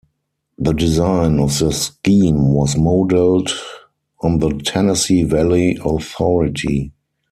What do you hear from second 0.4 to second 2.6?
The design of the scheme